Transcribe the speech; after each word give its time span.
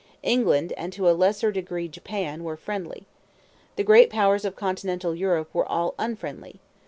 England, 0.23 0.73
and 0.77 0.91
to 0.91 1.07
a 1.07 1.13
less 1.13 1.41
degree 1.41 1.87
Japan, 1.87 2.43
were 2.43 2.57
friendly. 2.57 3.05
The 3.75 3.83
great 3.83 4.09
powers 4.09 4.45
of 4.45 4.55
Continental 4.55 5.13
Europe 5.13 5.53
were 5.53 5.69
all 5.69 5.93
unfriendly. 5.99 6.59